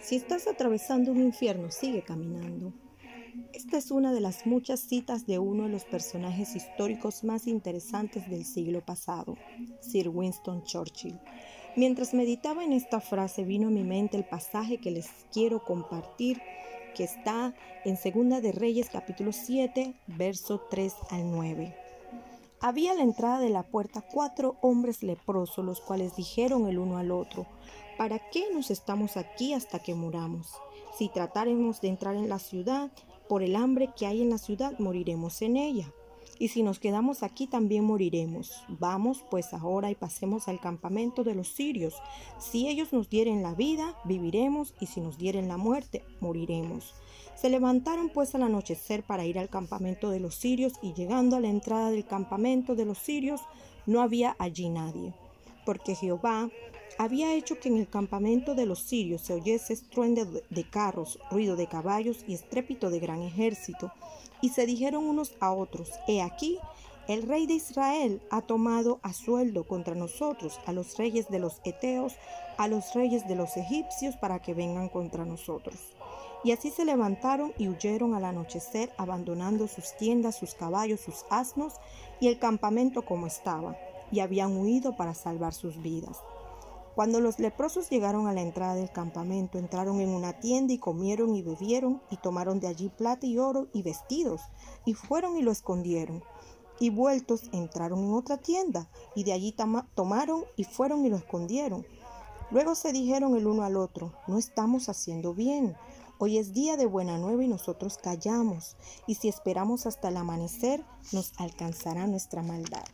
[0.00, 2.72] Si estás atravesando un infierno, sigue caminando.
[3.52, 8.30] Esta es una de las muchas citas de uno de los personajes históricos más interesantes
[8.30, 9.36] del siglo pasado,
[9.80, 11.18] Sir Winston Churchill.
[11.74, 16.40] Mientras meditaba en esta frase vino a mi mente el pasaje que les quiero compartir
[16.94, 17.54] que está
[17.84, 21.85] en Segunda de Reyes capítulo 7, verso 3 al 9.
[22.60, 26.96] Había a la entrada de la puerta cuatro hombres leprosos, los cuales dijeron el uno
[26.96, 27.46] al otro,
[27.98, 30.54] ¿para qué nos estamos aquí hasta que muramos?
[30.96, 32.90] Si tratáremos de entrar en la ciudad,
[33.28, 35.92] por el hambre que hay en la ciudad, moriremos en ella.
[36.38, 38.52] Y si nos quedamos aquí, también moriremos.
[38.68, 41.94] Vamos pues ahora y pasemos al campamento de los sirios.
[42.38, 46.94] Si ellos nos dieren la vida, viviremos, y si nos dieren la muerte, moriremos.
[47.34, 51.40] Se levantaron pues al anochecer para ir al campamento de los sirios, y llegando a
[51.40, 53.40] la entrada del campamento de los sirios,
[53.86, 55.14] no había allí nadie,
[55.64, 56.50] porque Jehová
[56.98, 61.56] había hecho que en el campamento de los sirios se oyese estruendo de carros, ruido
[61.56, 63.92] de caballos y estrépito de gran ejército.
[64.40, 66.58] Y se dijeron unos a otros, He aquí,
[67.08, 71.60] el rey de Israel ha tomado a sueldo contra nosotros a los reyes de los
[71.64, 72.14] Eteos,
[72.56, 75.76] a los reyes de los egipcios, para que vengan contra nosotros.
[76.42, 81.74] Y así se levantaron y huyeron al anochecer, abandonando sus tiendas, sus caballos, sus asnos
[82.20, 83.76] y el campamento como estaba,
[84.10, 86.18] y habían huido para salvar sus vidas.
[86.96, 91.36] Cuando los leprosos llegaron a la entrada del campamento, entraron en una tienda y comieron
[91.36, 94.40] y bebieron y tomaron de allí plata y oro y vestidos
[94.86, 96.24] y fueron y lo escondieron.
[96.80, 99.54] Y vueltos entraron en otra tienda y de allí
[99.94, 101.86] tomaron y fueron y lo escondieron.
[102.50, 105.76] Luego se dijeron el uno al otro, no estamos haciendo bien.
[106.18, 108.74] Hoy es día de buena nueva y nosotros callamos,
[109.06, 112.86] y si esperamos hasta el amanecer, nos alcanzará nuestra maldad.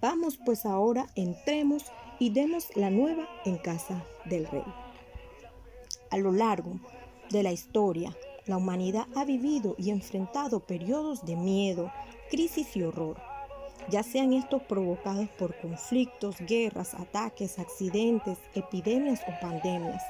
[0.00, 1.82] Vamos pues ahora, entremos
[2.18, 4.64] y demos la nueva en casa del rey.
[6.10, 6.72] A lo largo
[7.30, 8.16] de la historia,
[8.46, 11.92] la humanidad ha vivido y enfrentado periodos de miedo,
[12.30, 13.16] crisis y horror,
[13.90, 20.02] ya sean estos provocados por conflictos, guerras, ataques, accidentes, epidemias o pandemias.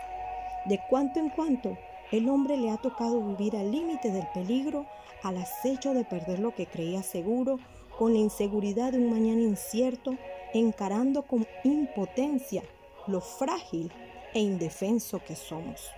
[0.67, 1.79] De cuanto en cuanto,
[2.11, 4.87] el hombre le ha tocado vivir al límite del peligro,
[5.23, 7.59] al acecho de perder lo que creía seguro,
[7.99, 10.17] con la inseguridad de un mañana incierto,
[10.55, 12.63] encarando con impotencia
[13.07, 13.93] lo frágil
[14.35, 15.91] e indefenso que somos.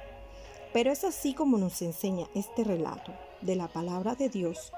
[0.73, 4.73] Pero es así como nos enseña este relato de la palabra de Dios,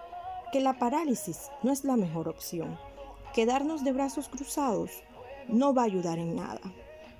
[0.52, 2.78] que la parálisis no es la mejor opción.
[3.34, 4.90] Quedarnos de brazos cruzados
[5.48, 6.60] no va a ayudar en nada.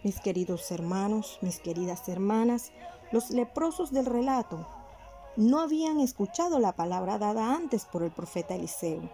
[0.03, 2.73] Mis queridos hermanos, mis queridas hermanas,
[3.13, 4.67] los leprosos del relato
[5.37, 9.09] no habían escuchado la palabra dada antes por el profeta Eliseo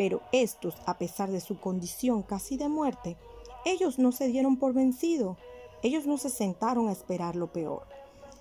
[0.00, 3.18] pero estos, a pesar de su condición casi de muerte,
[3.66, 5.36] ellos no se dieron por vencido,
[5.82, 7.86] ellos no se sentaron a esperar lo peor.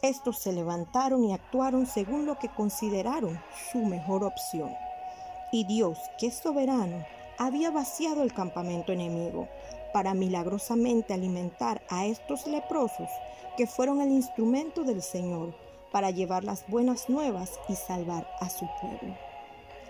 [0.01, 3.41] Estos se levantaron y actuaron según lo que consideraron
[3.73, 4.71] su mejor opción.
[5.51, 7.05] Y Dios, que es soberano,
[7.37, 9.49] había vaciado el campamento enemigo
[9.91, 13.09] para milagrosamente alimentar a estos leprosos
[13.57, 15.53] que fueron el instrumento del Señor
[15.91, 19.29] para llevar las buenas nuevas y salvar a su pueblo.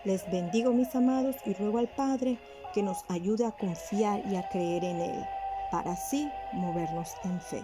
[0.05, 2.37] Les bendigo mis amados y ruego al Padre
[2.73, 5.25] que nos ayude a confiar y a creer en Él,
[5.71, 7.61] para así movernos en fe.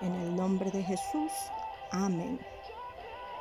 [0.00, 1.32] En el nombre de Jesús,
[1.90, 2.38] amén.